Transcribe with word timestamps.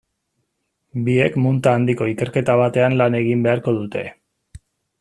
Biek 1.09 1.35
munta 1.43 1.73
handiko 1.79 2.07
ikerketa 2.13 2.55
batean 2.63 2.97
lan 3.03 3.19
egin 3.21 3.45
beharko 3.49 3.75
dute. 3.77 4.05